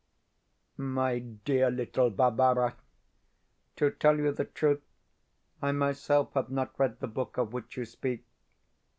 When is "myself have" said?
5.73-6.49